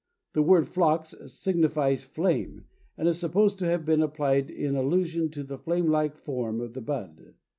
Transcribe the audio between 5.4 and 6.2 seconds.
the flame like